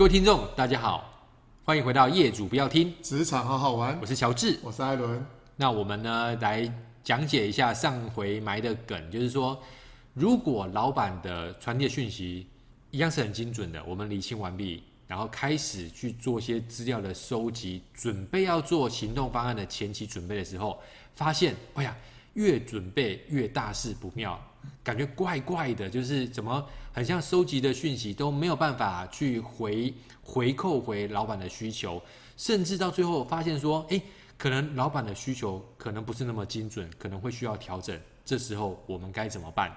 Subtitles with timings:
[0.00, 1.28] 各位听众，大家好，
[1.62, 3.98] 欢迎回到业主不要听职场好好玩。
[4.00, 5.22] 我是乔治，我是艾伦。
[5.56, 6.66] 那我们呢，来
[7.04, 9.62] 讲解一下上回埋的梗，就是说，
[10.14, 12.46] 如果老板的传递讯息
[12.90, 20.80] 一样是很精准的，我们理清完毕，然后开始去做一些资料的收集，准备要做行动方案的前期准备的时候，
[21.12, 21.94] 发现，哎呀，
[22.32, 24.42] 越准备越大事不妙。
[24.82, 29.92] 感觉怪怪的，就是怎么很像收集的讯息都没有办法去回
[30.22, 32.00] 回扣回老板的需求，
[32.36, 34.02] 甚至到最后发现说，诶，
[34.38, 37.98] 可能老板的需求可能不是那么精准，可能会需要调整。
[38.24, 39.70] 这时候我们该怎么办？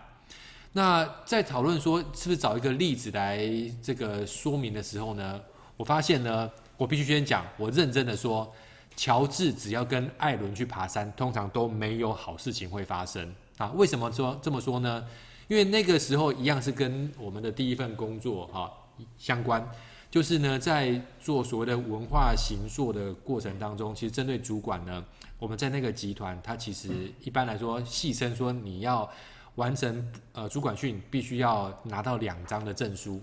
[0.72, 3.48] 那在讨论说是不是找一个例子来
[3.82, 5.42] 这个说明的时候呢，
[5.78, 8.52] 我发现呢，我必须先讲，我认真的说，
[8.96, 13.34] 乔治只要跟艾伦去爬山，通常都没有好事情会发生。
[13.58, 15.06] 啊，为什么说这么说呢？
[15.50, 18.72] 因为那个时候一样是跟我们的第一份工作哈、啊、
[19.18, 19.70] 相关，
[20.10, 25.04] 就是呢，在做所谓的文化形塑的过程当中，其实针对主管呢，
[25.38, 29.08] 我们在那个集团，它其实一般来说戏称说你要
[29.56, 33.22] 完成呃主管训，必须要拿到两张的证书，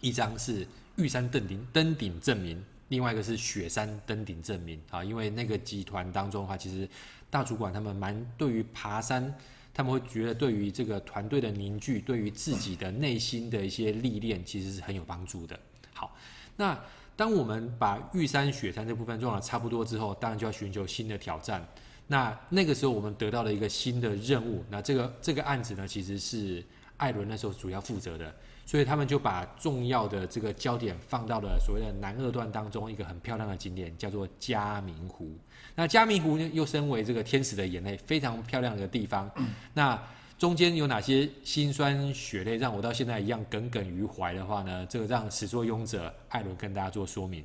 [0.00, 0.66] 一张是
[0.96, 6.88] 玉山登顶登顶证明，另外一个是雪山登顶证明啊，因为那个集团当中的话，其实。
[7.32, 9.34] 大主管他们蛮对于爬山，
[9.72, 15.58] 他们会觉得对于这个团队的凝聚，对于自己的内心的一些历练，其实是很有帮助的。
[15.94, 16.14] 好，
[16.56, 16.78] 那
[17.16, 21.66] 当我们把玉山、雪山这部分做了差不多之后，当然就要寻求新的挑战。
[22.06, 26.62] 那那个时候我们得到了一个新的任务，那这个这个案子呢，其实是
[27.02, 28.32] 艾伦那时候主要负责的。
[28.64, 35.36] 所以他们就把重要的这个焦点放到了所谓的南二段当中一个很漂亮的景点，叫做嘉明湖。
[35.74, 39.28] 那嘉明湖呢，又称为这个天使的眼泪，非常漂亮的地方。
[39.34, 40.00] 嗯、那
[40.38, 44.86] 中间有哪些辛酸血泪，让我到现在一样耿耿于怀的话呢？
[44.86, 47.44] 这个让始作俑者艾伦跟大家做说明。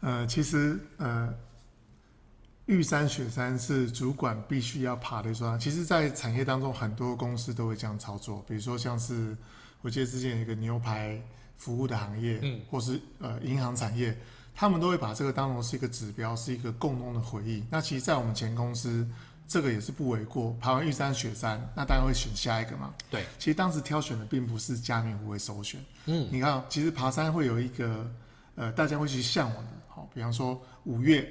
[0.00, 1.34] 呃，其实呃，
[2.66, 5.58] 玉山雪山是主管必须要爬的一座山。
[5.58, 9.36] 其实，在产业当中，很多公司都会这样操作，比如说像是。
[9.82, 11.20] 我记得之前有一个牛排
[11.58, 14.16] 服务的行业，嗯，或是呃银行产业，
[14.54, 17.62] 他们都会把这个当成是一个指标，是一个共同的回忆。
[17.70, 19.06] 那其实，在我们前公司，
[19.46, 20.56] 这个也是不为过。
[20.58, 22.94] 爬完玉山雪山，那当然会选下一个嘛。
[23.10, 25.78] 对，其实当时挑选的并不是嘉明湖为首选。
[26.06, 28.10] 嗯，你看，其实爬山会有一个
[28.54, 31.30] 呃，大家会去向往的，好，比方说五岳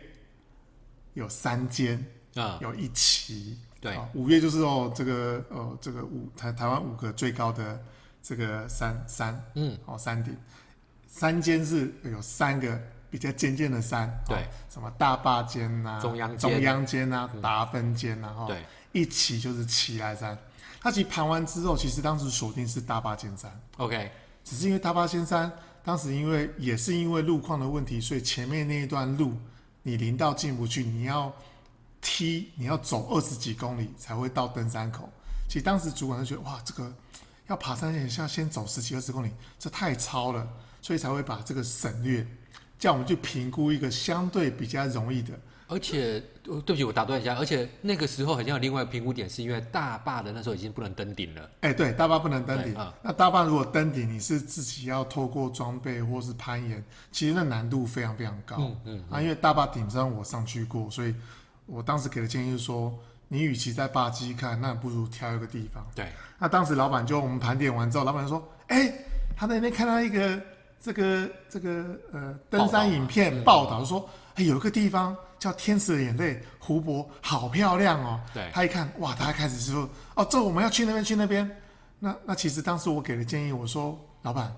[1.13, 3.57] 有三间啊，有一期。
[3.79, 7.81] 对，五月就是哦，这个哦，这个五台台湾五个最高的。
[8.25, 10.34] 这个山山，嗯，哦，山顶，
[11.09, 18.63] 山间是有三个比较尖尖的山，对，哦、什么大坝尖呐、啊，中央中央尖呐、啊，达芬尖呐，哈，对，
[18.94, 20.38] 一起就是奇来山。
[20.80, 24.09] 它其实盘完之后，其实当时锁定是大坝尖山，OK，
[24.45, 25.51] 只是因为大坝尖山
[25.84, 29.34] 当时因为也是因为路况的问题，所以前面那一段路
[29.83, 31.31] 你林道进不去，你要
[32.01, 35.07] 踢，你要走二十几公里才会到登山口。
[35.47, 36.91] 其实当时主管就觉得哇，这个。
[37.47, 39.29] 要爬山前，要先走十几二十公里，
[39.59, 40.47] 这太超了，
[40.81, 42.25] 所以才会把这个省略，
[42.79, 45.38] 叫我们去评估一个相对比较容易的。
[45.67, 51.41] 而且，对不起，我打断一下，而且那个时候好像有另外评估点，是因为大坝的那时候已经不能登顶了。
[51.61, 52.75] 哎、欸，对，大坝不能登顶。
[52.75, 58.57] 啊、那大坝如果登顶，你是自己要透过装备或是攀岩，其实那难度非常非常高。
[58.59, 59.15] 嗯嗯，嗯。
[59.17, 61.15] 啊，因为大坝顶上我上去过，所以
[61.65, 62.93] 我当时给的建议是说。
[63.29, 65.83] 你与其在坝基看，那不如挑一个地方。
[65.95, 66.05] 对，
[66.37, 68.93] 那当时老板就我们盘点完之后，老板说：“哎、
[69.35, 70.39] 他在那边看到一个
[70.79, 74.07] 这个这个呃登山影片报道，说
[74.38, 81.49] 有一个地方叫天使的眼泪湖泊，好漂亮哦。”对，他一看哇，他开始说：“哦，这我们要去那边去那边。”
[81.99, 84.53] 那那其实当时我给的建议，我说：“老板，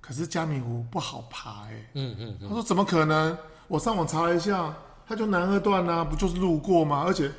[0.00, 1.86] 可是嘉明湖不好爬哎、欸。
[1.94, 3.36] 嗯”嗯嗯，他说：“怎么可能？
[3.66, 4.74] 我上网查了一下，
[5.06, 7.04] 它就南二段啊，不就是路过吗？
[7.06, 7.30] 而且。”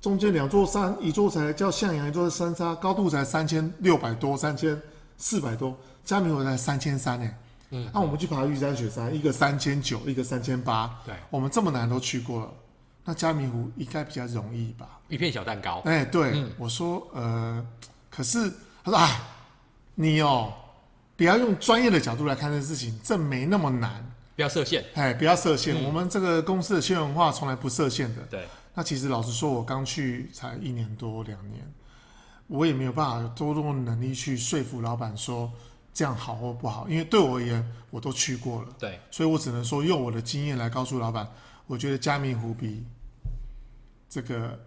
[0.00, 4.80] 中间两座山，一座才叫向阳，一座是三叉，高度才三千六百多，三千
[5.18, 5.76] 四百多，
[6.06, 7.30] 嘉明湖才三千三呢。
[7.70, 10.98] 嗯，那、啊、我们去爬玉山雪山，一个三千九，一个三千八。
[11.04, 12.52] 对，我们这么难都去过了，
[13.04, 15.00] 那嘉明湖应该比较容易吧？
[15.08, 15.80] 一片小蛋糕。
[15.84, 17.64] 哎、欸，对，嗯、我说，呃，
[18.10, 18.50] 可是
[18.84, 19.08] 他说啊，
[19.94, 20.52] 你哦，
[21.16, 24.04] 不要用专业的角度来看这事情，这没那么难，
[24.36, 24.84] 不要设限。
[24.94, 28.22] 哎，不要设限、嗯，我们这个公司的企业文化从来不设限的。
[28.30, 28.46] 对。
[28.72, 31.60] 那其实老实说，我刚去才一年多两年，
[32.46, 35.52] 我也没有办法有多多能力去说服老板说
[35.92, 38.68] 这样好或不好，因为对我而言，我都去过了。
[38.78, 41.28] 对，所以我只能说用我的经验来告诉老板，
[41.66, 42.84] 我觉得加明湖比
[44.08, 44.58] 这个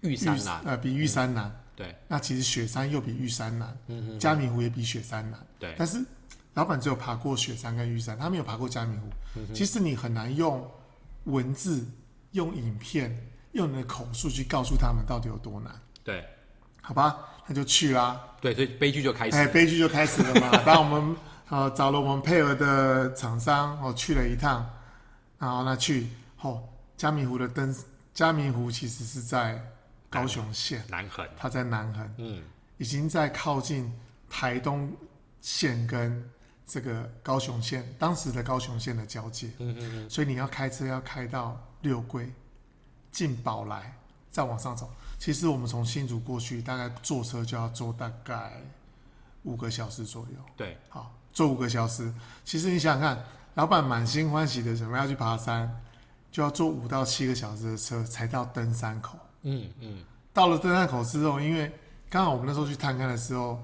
[0.00, 1.54] 玉山难，呃，比玉山难。
[1.74, 5.38] 对，那其实雪山又比玉山难，嗯，嘉明湖也比雪山难。
[5.58, 6.02] 对，但是
[6.54, 9.08] 老板只有爬过雪山跟玉山，他没有爬过加明湖。
[9.36, 10.66] 嗯、其实你很难用
[11.24, 11.86] 文字、
[12.32, 13.14] 用影片、
[13.52, 15.78] 用你的口述去告诉他们到底有多难。
[16.02, 16.24] 对，
[16.80, 18.20] 好吧，那就去啦。
[18.40, 19.36] 对，所以悲剧就开始。
[19.36, 20.56] 哎，悲剧就开始了嘛。
[20.64, 21.16] 当我们
[21.48, 24.68] 呃找了我们配合的厂商，哦去了一趟，
[25.38, 26.08] 然后那去
[26.40, 26.62] 哦
[26.96, 27.74] 嘉明湖的登
[28.12, 29.62] 嘉明湖其实是在
[30.08, 32.42] 高雄县南横，它在南横，嗯，
[32.78, 33.92] 已经在靠近
[34.30, 34.92] 台东
[35.40, 36.30] 县跟
[36.66, 42.32] 这个高雄县当时的高雄县的交界，嗯嗯嗯，所以你要开车要开到六龟，
[43.12, 43.96] 进宝来，
[44.30, 44.90] 再往上走。
[45.18, 48.52] 其实我们从新竹过去，大概坐车就要坐大概
[49.44, 50.38] 五个小时左右。
[50.56, 52.12] 对，好，坐五个小时。
[52.44, 53.24] 其实你想想看，
[53.54, 55.82] 老板满心欢喜的准备要去爬山，
[56.30, 59.18] 就要坐五到七个小时的车才到登山口。
[59.42, 60.04] 嗯嗯。
[60.32, 61.72] 到了登山口之后，因为
[62.08, 63.62] 刚好我们那时候去探勘的时候。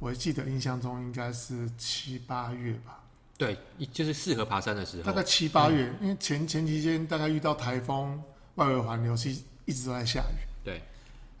[0.00, 3.00] 我记得印象中应该是七八月吧，
[3.36, 3.58] 对，
[3.92, 5.02] 就是适合爬山的时候。
[5.02, 8.22] 大概七八月，嗯、因为前前期间大概遇到台风、
[8.54, 10.38] 外围环流，其实一直都在下雨。
[10.64, 10.82] 对，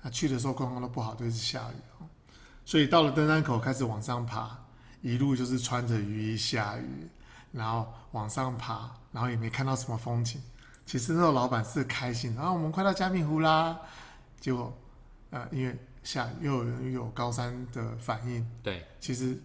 [0.02, 2.04] 啊，去的时候状况都不好，都是下雨。
[2.64, 4.58] 所以到了登山口开始往上爬，
[5.00, 7.08] 一路就是穿着雨衣下雨，
[7.52, 10.40] 然后往上爬，然后也没看到什么风景。
[10.84, 13.78] 其实那时候老板是开心的，啊，我们快到嘉明湖啦。
[14.40, 14.72] 结果，
[15.30, 19.38] 呃，因为下又有人有高山的反应，对，其实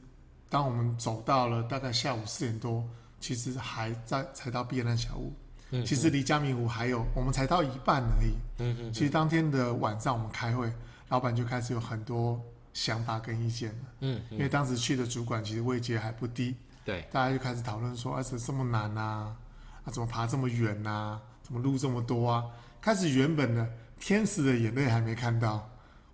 [0.49, 2.87] 当我们走到了大概下午四点多，
[3.19, 5.33] 其实还在才到避难小屋，
[5.73, 10.71] 嗯，其实离嘉明湖还有我们才到一半而已，嗯嗯，其实当天的晚上我们开会，
[11.09, 12.39] 老板就开始有很多
[12.73, 16.55] 想法跟意见了，嗯，因为当时去的主管其实位阶还不低，
[16.85, 19.35] 对，大家就开始讨论说，而且这么难啊，
[19.83, 22.45] 啊怎么爬这么远啊，怎么路这么多啊，
[22.79, 23.67] 开始原本的
[23.99, 25.69] 天使的眼泪还没看到。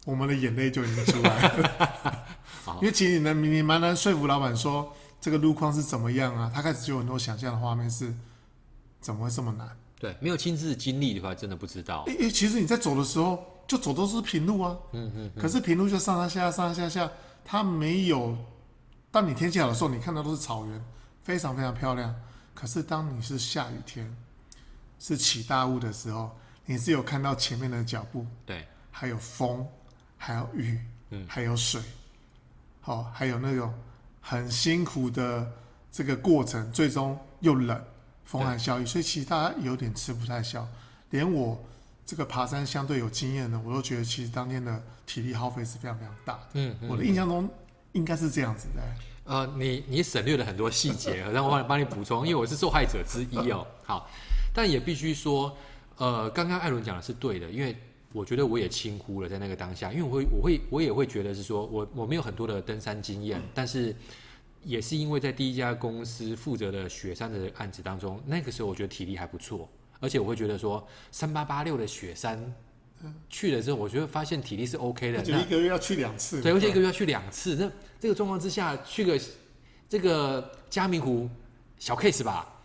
[0.05, 2.25] 我们的眼泪就已经出来了，
[2.81, 4.91] 因为其实你能你蛮难说服老板说
[5.21, 6.50] 这个路况是怎么样啊？
[6.55, 8.12] 他开始就有很多想象的画面是，
[9.01, 9.69] 怎么会这么难？
[10.00, 12.04] 对，没有亲自经历的话，真的不知道。
[12.07, 14.78] 诶，其实你在走的时候，就走都是平路啊。
[14.94, 15.31] 嗯嗯。
[15.38, 17.12] 可是平路就上上下下上上下下，
[17.44, 18.38] 它没有。
[19.12, 20.86] 当你天气好的时候，你看到都是草原，
[21.24, 22.16] 非常非常漂亮。
[22.54, 24.16] 可是当你是下雨天，
[25.00, 26.31] 是起大雾的时候，
[26.66, 29.66] 你是有看到前面的脚步，对，还有风。
[30.22, 30.78] 还有雨，
[31.12, 31.81] 嗯，还有水，
[32.81, 33.74] 好、哦，还有那种
[34.19, 35.50] 很辛苦的
[35.90, 37.81] 这个过程，最终又冷，
[38.29, 40.67] 风寒效应，所以其实大家有点吃不太消。
[41.09, 41.59] 连我
[42.05, 46.47] 这个爬山相对有经验的，我都觉得其实当天的体力耗费是非常非常大的。
[46.53, 47.49] 嗯，嗯，我的印象中
[47.93, 48.81] 应该是这样子的。
[49.23, 53.65] 呃，你你省略了很多细节，让我帮你帮你补充，因为我是受害者之一哦。
[53.83, 54.07] 好，
[54.53, 55.57] 但也必须说，
[55.97, 57.75] 呃，刚刚艾伦讲的是对的，因为。
[58.11, 63.95] 我觉得我也轻忽了在那个当下，因为我会，我会，我也会觉得是说，我我没有很多的登山经验，但是
[64.63, 69.69] 也是因为在第一家公司负责的雪山的案子当中，那个时候我觉得体力还不错，
[70.00, 72.53] 而且我会觉得说三八八六的雪山
[73.29, 79.19] 去了之后，我觉得发现体力是 OK 的，就一个月要去两次，对，而且一个月要去两次，那这个状况之下去个
[79.88, 81.29] 这个嘉明湖
[81.77, 82.62] 小 case 吧，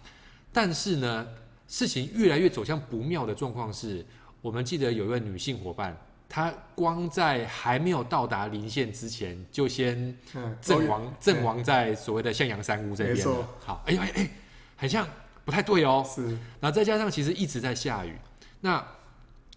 [0.53, 1.27] 但是呢，
[1.69, 4.05] 事情越来越走向不妙的状况是。
[4.45, 5.97] 我们记得有一位女性伙伴，
[6.29, 10.17] 她光在还没有到达临线之前，就先
[10.61, 13.49] 阵亡，阵、嗯、亡在所谓的向阳山屋这边了。
[13.61, 14.31] 好，哎呦哎哎，
[14.77, 15.07] 很像
[15.45, 16.05] 不太对哦。
[16.07, 16.27] 是。
[16.61, 18.17] 然后再加上其实一直在下雨。
[18.61, 18.85] 那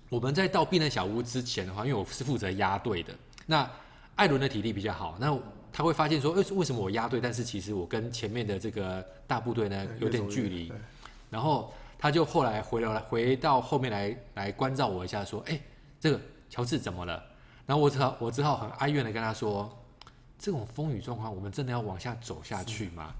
[0.09, 3.13] 我们在到避难小屋之前的话，因为我是负责压队的，
[3.45, 3.69] 那
[4.15, 5.37] 艾伦的体力比较好，那
[5.71, 10.71] 他会发现说，为为什么我压队，但是其实我跟前面的这个大部队呢有点距离，
[11.29, 11.73] 然后。
[11.99, 15.59] 他就后来回来，回到后面来来关照我一下，说：“哎，
[15.99, 17.21] 这个乔治怎么了？”
[17.65, 19.69] 然后我只好我只好很哀怨的跟他说
[20.39, 23.11] ：“这种风雨状况，我们真的要往下走下去吗？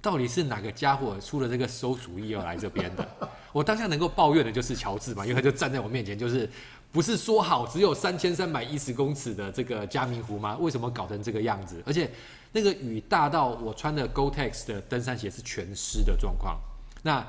[0.00, 3.08] 到底是哪个家伙出了这个馊主意要来这边的？”
[3.52, 6.48] 我当下能够抱怨的就是乔治嘛，因为他就站在我面前，就是
[6.92, 10.56] 不是说好只有三千三百一十公尺的这个加明湖吗？
[10.60, 11.82] 为什么搞成这个样子？
[11.86, 12.10] 而且
[12.52, 16.58] 那个雨大到我穿的 g o t e x 的登山鞋是全湿的状况，
[17.02, 17.26] 那。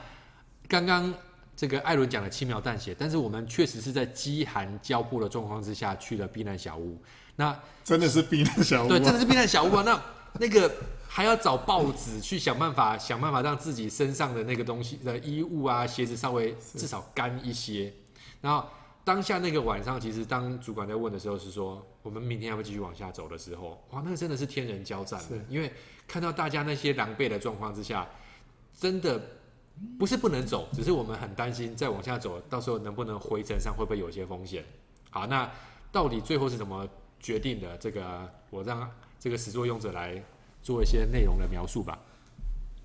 [0.70, 1.14] 刚刚
[1.58, 7.02] 这个艾伦讲的轻描淡写，但是我们确实是在饥寒交迫的状况之下去了避难小屋。
[7.36, 9.82] 那真的是避难小屋，对，真的是避难小屋啊。
[9.84, 10.00] 那
[10.40, 10.72] 那个
[11.08, 17.92] 还要找报纸去想办法，想办法让自己身上的那个东西的衣物啊、鞋子稍微至少干一些。
[18.40, 18.64] 然后
[19.04, 25.74] 当下那个晚上，其实当主管在问的时候是说，我们明天要不要继续往下走的时候，哇，那个真的是天人交战，因为
[26.08, 28.08] 看到大家那些狼狈的状况之下，
[28.80, 29.20] 真的。
[29.98, 34.64] 不是不能走，只是我们很担心再往下走，到时候能不能回程上会不会有些风险？
[35.10, 35.50] 好，那
[35.92, 36.88] 到底最后是怎么
[37.20, 37.78] 决定的？
[37.78, 40.22] 这个我让这个始作俑者来
[40.62, 41.98] 做一些内容的描述吧。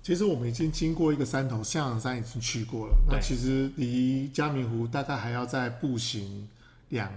[0.01, 2.95] 其实我们已经经过一个山头，象山已经去过了。
[3.07, 6.47] 那其实离嘉明湖大概还要再步行
[6.89, 7.11] 两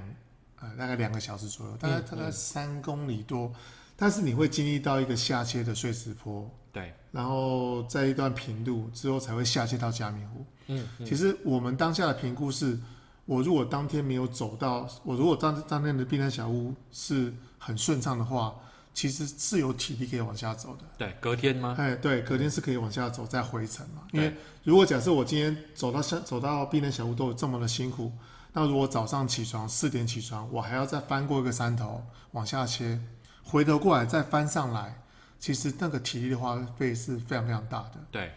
[0.61, 3.47] 呃大概两个小时左右，大概大概三公里多。
[3.47, 3.55] 嗯嗯、
[3.97, 10.45] 但是你会经历到一个下切的碎石坡，对，然后在一段平路之后才会下切到加明湖。
[10.67, 12.79] 嗯，嗯其实我们当下的评估是，
[13.25, 18.55] 我如果当天没有走到，我如果当当天的避难小屋是很顺畅的话。
[18.97, 20.85] 其实是有体力可以往下走的。
[20.97, 21.75] 对，隔天吗？
[21.77, 24.01] 哎，对，隔天是可以往下走再回程嘛。
[24.11, 24.33] 因为
[24.65, 28.11] 如果假设我今天走到下走到避难小屋都有这么的辛苦，
[28.55, 32.99] 那如果早上起床四点起床，我还要再翻过一个山头往下切，
[33.47, 35.03] 回头过来再翻上来，
[35.39, 38.05] 其实那个体力的花费是非常非常大的。
[38.11, 38.33] 对。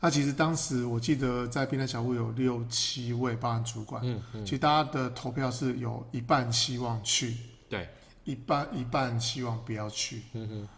[0.00, 7.36] 那其实当时我记得在冰山小屋有六七位保安主管，嗯嗯，其实大家的投票是有一半希望去。
[7.68, 7.88] 对。
[8.24, 10.68] 一半一半希望不要去，嗯哼，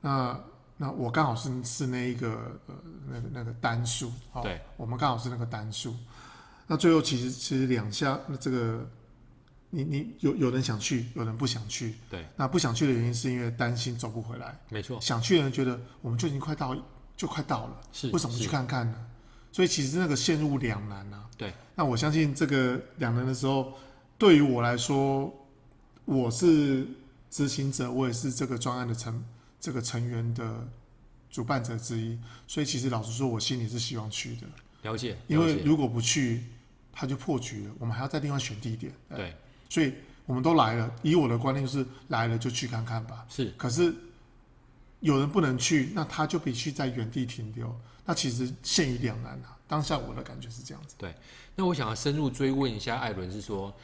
[0.00, 0.40] 那
[0.78, 2.74] 那我刚好是是那一个呃
[3.06, 4.10] 那个那个单数，
[4.42, 5.94] 对，我们刚好是那个单数。
[6.66, 8.88] 那最后其实其实两下，那这个
[9.70, 12.26] 你你有有人想去，有人不想去，对。
[12.36, 15.00] 那不想去的原因是因为担心走不回来，没错。
[15.00, 16.76] 想去的人觉得我们就已经快到，
[17.16, 19.06] 就快到了，是为什么不去看看呢？
[19.52, 21.28] 所以其实那个陷入两难啊。
[21.36, 21.52] 对。
[21.74, 23.72] 那我相信这个两难的时候，
[24.18, 25.34] 对于我来说。
[26.06, 26.84] 我是
[27.30, 29.24] 执行者，我也是这个专案的成
[29.60, 30.66] 这个成员的
[31.30, 34.46] 主办者之一，所以其实老实说，我心里是希望去的。
[34.82, 35.16] 了解，了解。
[35.28, 36.42] 因为如果不去，
[36.90, 38.92] 他就破局了，我们还要在另外选地点。
[39.08, 39.36] 对，
[39.70, 39.94] 所以
[40.26, 40.94] 我们都来了。
[41.00, 43.24] 以我的观念就是，来了就去看看吧。
[43.30, 43.54] 是。
[43.56, 43.94] 可是
[45.00, 47.74] 有人不能去，那他就必须在原地停留。
[48.04, 49.56] 那其实陷于两难啊。
[49.66, 50.94] 当下我的感觉是这样子。
[50.98, 51.14] 对。
[51.56, 53.74] 那我想要深入追问一下艾伦，是说，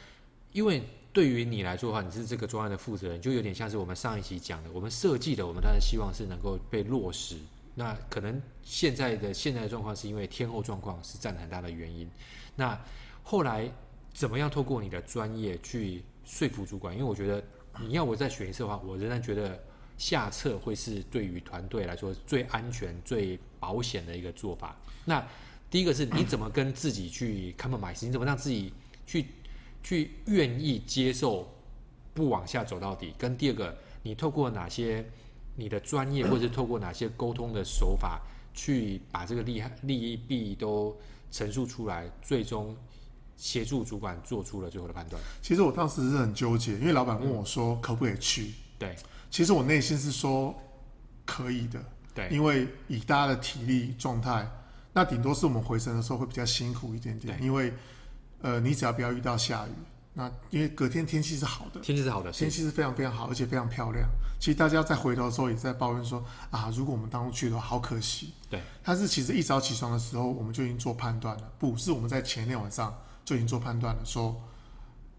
[0.51, 0.83] 因为。
[1.13, 7.37] 对于你来说的话，你是这个专案的负责人，就有点像是我们上一期讲的，我们设计的，我们当然希望是能够被落实。
[7.73, 12.07] 那可能现在的现在的状况是因为天候状况是占很大的原因。
[12.55, 12.79] 那
[13.23, 13.67] 后来
[14.17, 16.91] 怎么样透过你的专业去说服主管？
[16.91, 17.43] 因为我觉得
[17.79, 19.63] 你要我再选一次的话，我仍然觉得
[19.95, 24.75] 下策会是对于团队来说最安全、最保险的一个做法。
[25.05, 25.23] 那
[25.69, 28.07] 第一个是你怎么跟自己去 compromise？
[28.07, 28.73] 你怎么让自己
[29.05, 29.25] 去？
[29.83, 31.47] 去愿意接受
[32.13, 35.05] 不往下走到底，跟第二个，你透过哪些
[35.55, 38.19] 你的专业，或者是透过哪些沟通的手法，
[38.53, 40.93] 去把这个利害利弊都
[41.31, 42.75] 陈述出来，最终
[43.37, 45.21] 协助主管做出了最后的判断。
[45.41, 48.53] 其实我当时是很纠结，因为老板问我说可不可以去？
[48.77, 48.93] 对，
[49.31, 50.53] 其实我内心是说
[51.25, 51.79] 可以的。
[52.13, 54.45] 对，因为以大家的体力状态，
[54.91, 57.71] 那顶多是我们回程的时候会比较辛苦一点点，因为。
[58.39, 59.71] 呃，你只要不要遇到下雨，
[60.13, 64.07] 那因为隔天天气是好的，天气是好的，天气是非常非常好，而且非常漂亮。
[64.39, 68.31] 其实大家在回头的时候也在抱怨说啊，如果我们当初去的话，好可惜。
[68.47, 72.95] 对，但是其实一早起床的时候，我们就已经做判断了，不是我们在前一天晚上
[73.27, 74.05] 就已经做判断了。
[74.05, 74.41] 说，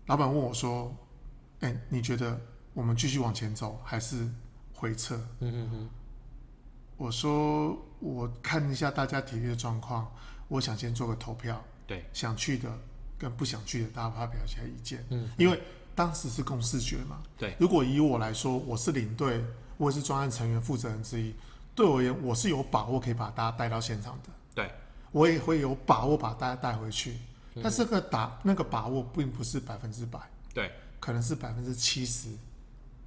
[0.06, 0.96] 老板问我说，
[1.60, 2.40] 哎，你觉得
[2.72, 4.26] 我们继续往前走还是
[4.72, 5.14] 回撤？
[5.40, 5.90] 嗯嗯嗯。
[6.96, 10.10] 我说，我看一下大家体力的状况，
[10.48, 11.62] 我想先做个投票。
[11.86, 12.72] 对，想去的。
[13.18, 15.04] 跟不想去的，大家发表一下意见。
[15.10, 15.60] 嗯，因为
[15.94, 17.20] 当时是共识决嘛。
[17.36, 19.44] 对，如果以我来说，我是领队，
[19.76, 21.34] 我也是专案成员负责人之一，
[21.74, 24.30] 对我而言，我是有把握可以把大家带到现场的。
[24.54, 24.70] 对，
[25.10, 27.16] 我也会有把握把大家带回去。
[27.58, 30.18] 嗯、但是这个打那个把握并不是百分之百。
[30.54, 32.28] 对，可能是百分之七十、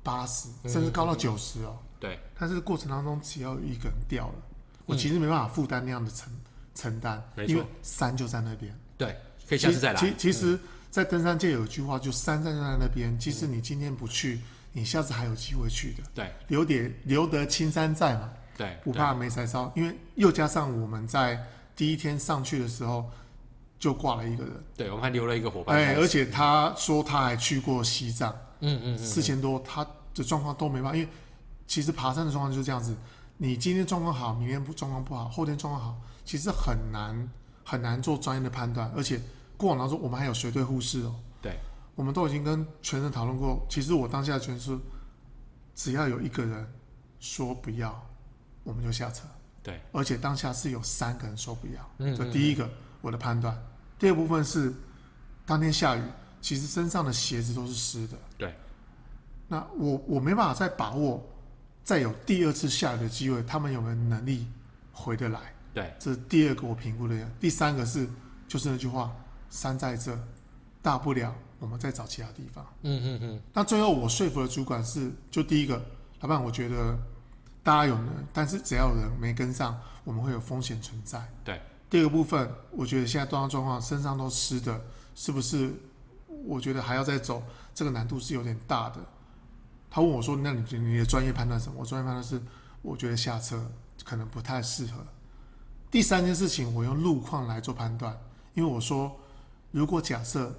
[0.03, 1.77] 八十，甚至高到九十哦。
[1.99, 4.35] 对，但是过程当中，只要有一个人掉了，
[4.85, 6.31] 我其实没办法负担那样的承
[6.75, 8.73] 承担，因为山就在那边。
[8.97, 9.15] 对。
[9.49, 9.99] 可以下次再来。
[9.99, 10.57] 其其实，
[10.89, 13.19] 在登山界有一句话，就山在在那边。
[13.19, 14.39] 即使你今天不去，
[14.71, 16.03] 你下次还有机会去的。
[16.15, 18.31] 对，留点留得青山在嘛。
[18.55, 19.69] 对，不怕没柴烧。
[19.75, 21.37] 因为又加上我们在
[21.75, 23.11] 第一天上去的时候，
[23.81, 24.53] 就挂了一个人。
[24.77, 25.75] 对，我们还留了一个伙伴。
[25.75, 28.33] 哎，而且他说他还去过西藏。
[28.61, 28.97] 嗯嗯。
[28.97, 29.85] 四千多，他
[30.15, 30.95] 的状况都没办法。
[30.95, 31.09] 因为
[31.67, 32.95] 其实爬山的状况就是这样子，
[33.35, 37.29] 你今天状况好，明天不状况不好，后天状况好，其实很难
[37.65, 39.19] 很难做专业的判断，而且。
[39.57, 41.13] 过往当中，我们还有随队护士哦。
[41.39, 41.55] 对，
[41.93, 43.63] 我们都已经跟全人讨论过。
[43.69, 44.75] 其实我当下全是，
[45.75, 46.67] 只要有一个人
[47.19, 48.03] 说不要，
[48.63, 49.27] 我们就下车。
[49.61, 51.89] 对，而且当下是有三个人说不要。
[51.99, 52.67] 嗯，这第一个
[53.01, 53.55] 我的判断。
[54.01, 54.73] 第二部分是
[55.45, 56.01] 当天下雨，
[56.41, 58.17] 其实身上的鞋子都是湿的。
[58.35, 58.55] 对，
[59.47, 61.23] 那我我没办法再把握
[61.83, 64.47] 再有第二次下雨的机会，他们有没有能力
[64.91, 65.39] 回得来？
[65.71, 67.15] 对，这是第二个我评估的。
[67.39, 68.09] 第三个是
[68.47, 69.15] 就是那句话。
[69.51, 70.17] 山在这，
[70.81, 72.65] 大不了我们再找其他地方。
[72.83, 73.41] 嗯嗯嗯。
[73.53, 75.79] 那最后我说服的主管是，就第一个，
[76.21, 76.97] 老板，我觉得
[77.61, 81.21] 大家有能，但是只要有人没跟上，我们会有风险存在。
[81.43, 81.61] 对。
[81.91, 84.81] 第二个部分，我觉得现在状况状况，身上都湿的，
[85.13, 85.73] 是不是？
[86.45, 87.43] 我觉得还要再走，
[87.75, 88.99] 这个难度是有点大的。
[89.89, 92.41] 他问我说：“那你你的专业判断什么？”我专业判断是，
[92.81, 93.69] 我觉得下车
[94.05, 95.05] 可能不太适合。
[95.91, 98.17] 第三件事情，我用路况来做判断，
[98.53, 99.13] 因为我说，
[99.71, 100.55] 如果假设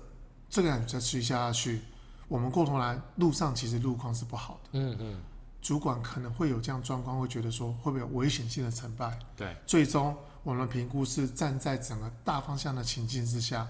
[0.51, 1.81] 这个人再持续下去，
[2.29, 4.71] 我们共同来路上其实路况是不好的。
[4.73, 5.17] 嗯嗯。
[5.63, 9.19] 主管可能会有这样状况，会觉得说会不会有危险性的成败？
[9.35, 9.57] 对。
[9.67, 13.67] 最终我们评估是站在整个大方向的情境之下，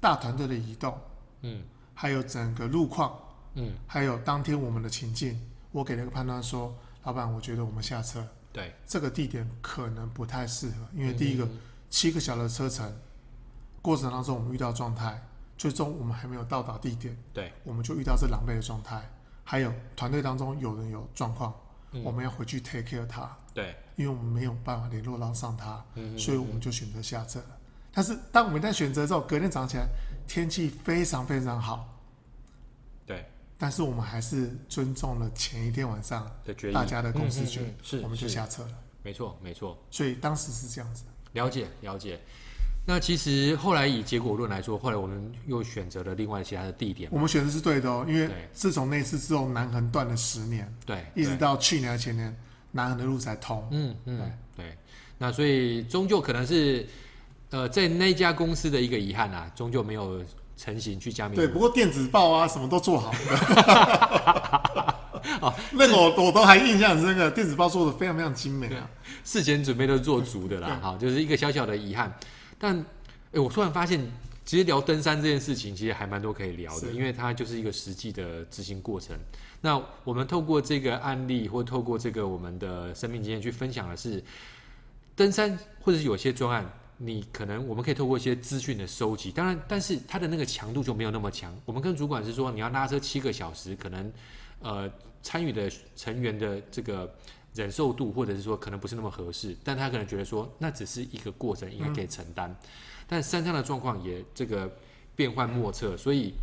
[0.00, 0.96] 大团队的移动，
[1.40, 1.62] 嗯，
[1.94, 3.18] 还有整个路况，
[3.54, 5.40] 嗯，还有当天我们的情境，
[5.72, 8.26] 我给了一个判断说，老板，我觉得我们下车。
[8.52, 11.48] 对，这个地点可能不太适合，因为第一个
[11.90, 12.94] 七个小时的车程，
[13.80, 15.20] 过程当中我们遇到状态，
[15.56, 19.02] 最终我们还没有到达地点，对，我们就遇到这狼狈的状态。
[19.44, 21.52] 还有团队当中有人有状况，
[22.04, 25.84] 我们要回去 take care 他，对，因为我们没有办法联络到上他，
[26.16, 27.42] 所以我们就选择下车。
[27.92, 29.86] 但是当我们在选择之后，隔天早上起来
[30.26, 32.00] 天气非常非常好，
[33.04, 33.26] 对。
[33.58, 38.70] 但是我们还是尊重了前一天晚上的大家的共识决，是，我们就下车了。
[39.02, 39.78] 没错，没错。
[39.90, 41.04] 所以当时是这样子。
[41.32, 42.20] 了解，了解。
[42.84, 47.08] 那其实后来以结果论来说，后来我们又选择了另外其他的地点。
[47.12, 52.36] 我们选的是对的哦，因为自从那次之后，南横断了十年，对，一直到去年前年，
[52.72, 53.66] 南横的路才通。
[53.70, 54.18] 嗯嗯，
[54.56, 54.78] 对对。
[55.18, 56.86] 那所以终究可能是，
[57.50, 60.22] 呃，在那家公司的一个遗憾啊，终究没有。
[60.54, 61.34] 成型去加冕。
[61.34, 63.18] 对，不过电子报啊，什么都做好了。
[65.40, 68.88] 哦，那个我我都还印象很深刻，电子报做的非常非常精美啊，
[69.24, 70.78] 事前准备都做足的啦。
[70.80, 72.14] 好，就是一个小小的遗憾。
[72.62, 72.78] 但，
[73.32, 74.00] 哎，我突然发现，
[74.44, 79.18] 其实聊登山这件事情，其实还蛮多可以聊的，因为它就是一个实际的执行过程。
[79.60, 84.22] 那我们透过这个案例，或透过这个我们的生命经验去分享的是，
[85.16, 86.64] 登山或者是有些专案。
[86.98, 91.52] 你可能我们可以透过一些资讯的收集，当然，但是它的那个强度就没有那么强。
[91.64, 94.12] 我们跟主管是说，你要拉车七个小时，可能
[94.60, 94.88] 呃
[95.20, 97.12] 参与的成员的这个
[97.54, 102.50] 忍受度，或者是说可能不是那么合适，但他可能觉得说那只是一个过程，应该可以承担。
[102.50, 102.56] 嗯、
[103.06, 104.70] 但山上的状况也这个
[105.14, 106.34] 变幻莫测，所以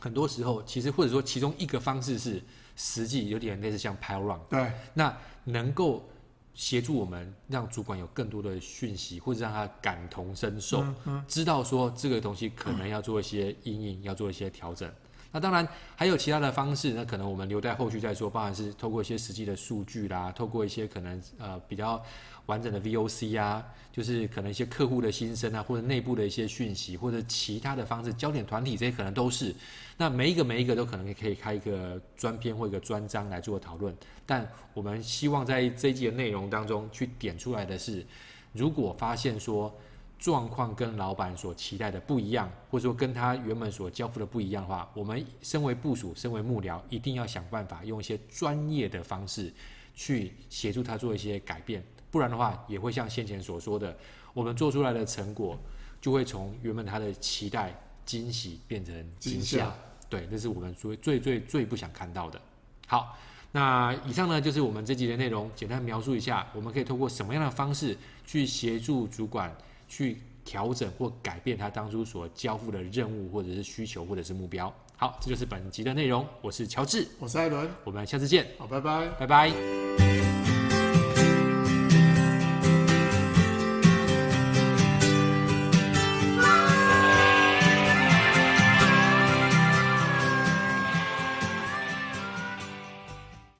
[0.00, 2.42] 很多时候其实或者说其中一个方式是
[2.76, 6.06] 实际有点类似像 pile run，对，那能够。
[6.52, 14.92] 协助我们，让主管有更多的讯息，或者让他感同身受，嗯嗯、知道说这个东西可能要做一些阴影，要做一些调整。
[15.32, 18.28] 那当然还有其他的方式，那可能我们留在后续再说。
[18.28, 22.02] 包含是透过一些实际的数据啦，透过一些可能呃比较
[22.46, 29.54] 完整的 VOC 啊，就是可能一些客户的心声啊，或者内部的一些讯息，或者其他的方式，焦点团体这些可能都是。
[29.96, 33.94] 那每一个每一个都可能可以开一个专篇或一个专章来做讨论。
[34.26, 38.04] 但我们希望在这一季的内容当中去点出来的是，
[38.52, 39.72] 如果发现说。
[40.20, 49.50] 状况跟老板所期待的不一样，或者说跟他原本所交付的不一样的话，我们身为部署、身为幕僚，一定要想办法用一些专业的方式
[49.94, 53.96] 去协助他做一些改变，不然的话，也会像先前所说的，
[54.34, 55.58] 我们做出来的成果
[56.02, 59.72] 就会从原本他的期待惊喜变成惊吓。
[60.10, 62.38] 对，这是我们最最最最不想看到的。
[62.86, 63.16] 好，
[63.52, 69.50] 那以上呢就是我们这集的内容，简单描述一下，我们可以通过什么样的方式去协助主管。
[69.90, 74.72] 去调整或改变他当初所交付的任务，或者是需求，或者是目标。
[74.96, 76.26] 好，这就是本集的内容。
[76.40, 78.46] 我是乔治，我是艾伦，我们下次见。
[78.56, 80.09] 好，拜拜，拜拜。